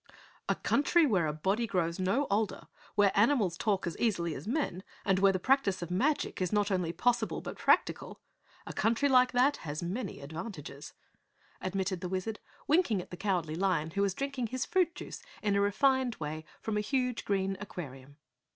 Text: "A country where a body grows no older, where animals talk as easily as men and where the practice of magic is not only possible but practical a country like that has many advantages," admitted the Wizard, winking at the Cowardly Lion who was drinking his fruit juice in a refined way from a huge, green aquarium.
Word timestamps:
"A 0.49 0.55
country 0.55 1.05
where 1.05 1.27
a 1.27 1.31
body 1.33 1.67
grows 1.67 1.99
no 1.99 2.25
older, 2.31 2.65
where 2.95 3.11
animals 3.13 3.55
talk 3.55 3.85
as 3.85 3.95
easily 3.99 4.33
as 4.33 4.47
men 4.47 4.83
and 5.05 5.19
where 5.19 5.31
the 5.31 5.37
practice 5.37 5.83
of 5.83 5.91
magic 5.91 6.41
is 6.41 6.51
not 6.51 6.71
only 6.71 6.91
possible 6.91 7.39
but 7.39 7.55
practical 7.55 8.19
a 8.65 8.73
country 8.73 9.07
like 9.07 9.31
that 9.33 9.57
has 9.57 9.83
many 9.83 10.19
advantages," 10.21 10.93
admitted 11.61 12.01
the 12.01 12.09
Wizard, 12.09 12.39
winking 12.67 12.99
at 12.99 13.11
the 13.11 13.15
Cowardly 13.15 13.53
Lion 13.53 13.91
who 13.91 14.01
was 14.01 14.15
drinking 14.15 14.47
his 14.47 14.65
fruit 14.65 14.95
juice 14.95 15.21
in 15.43 15.55
a 15.55 15.61
refined 15.61 16.15
way 16.15 16.45
from 16.61 16.77
a 16.77 16.81
huge, 16.81 17.23
green 17.23 17.55
aquarium. 17.59 18.17